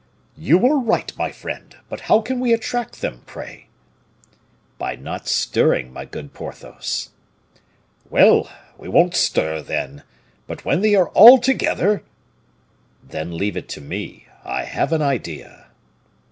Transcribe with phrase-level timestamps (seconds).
[0.35, 3.67] "You are right, my friend, but how can we attract them, pray?"
[4.79, 7.11] "By not stirring, my good Porthos."
[8.09, 8.49] "Well!
[8.79, 10.01] we won't stir, then;
[10.47, 12.03] but when they are all together"
[13.11, 15.67] "Then leave it to me, I have an idea."